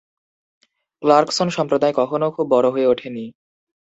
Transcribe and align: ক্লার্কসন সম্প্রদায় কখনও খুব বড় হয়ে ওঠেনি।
ক্লার্কসন 1.03 1.47
সম্প্রদায় 1.49 1.93
কখনও 1.93 2.33
খুব 2.35 2.45
বড় 2.49 2.67
হয়ে 2.69 2.89
ওঠেনি। 2.91 3.25